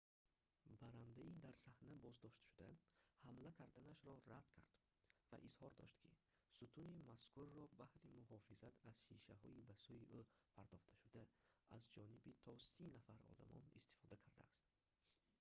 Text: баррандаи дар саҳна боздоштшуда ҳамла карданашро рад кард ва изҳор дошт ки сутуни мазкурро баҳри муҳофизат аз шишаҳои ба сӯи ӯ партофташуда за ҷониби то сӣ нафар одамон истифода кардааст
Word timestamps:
баррандаи 0.81 1.31
дар 1.43 1.55
саҳна 1.65 1.93
боздоштшуда 2.05 2.67
ҳамла 3.23 3.51
карданашро 3.59 4.13
рад 4.31 4.47
кард 4.55 4.69
ва 5.29 5.37
изҳор 5.47 5.71
дошт 5.81 5.97
ки 6.03 6.11
сутуни 6.57 7.05
мазкурро 7.11 7.63
баҳри 7.81 8.07
муҳофизат 8.17 8.75
аз 8.89 8.95
шишаҳои 9.07 9.65
ба 9.67 9.75
сӯи 9.83 10.03
ӯ 10.19 10.21
партофташуда 10.55 11.23
за 11.69 11.77
ҷониби 11.93 12.31
то 12.43 12.53
сӣ 12.69 12.83
нафар 12.95 13.19
одамон 13.33 13.63
истифода 13.79 14.15
кардааст 14.23 14.63